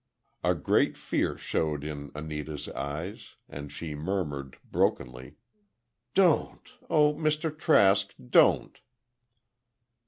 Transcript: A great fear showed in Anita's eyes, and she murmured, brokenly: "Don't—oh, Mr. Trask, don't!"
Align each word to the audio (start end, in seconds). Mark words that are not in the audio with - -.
A 0.43 0.55
great 0.55 0.97
fear 0.97 1.37
showed 1.37 1.83
in 1.83 2.11
Anita's 2.15 2.67
eyes, 2.69 3.35
and 3.47 3.71
she 3.71 3.93
murmured, 3.93 4.57
brokenly: 4.65 5.35
"Don't—oh, 6.15 7.13
Mr. 7.13 7.55
Trask, 7.55 8.11
don't!" 8.31 8.79